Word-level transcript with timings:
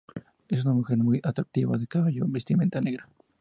Es 0.49 0.65
una 0.65 0.73
mujer 0.73 0.97
muy 0.97 1.19
atractiva, 1.23 1.77
de 1.77 1.85
cabello 1.85 2.25
y 2.25 2.31
vestimenta 2.31 2.81
negra. 2.81 3.07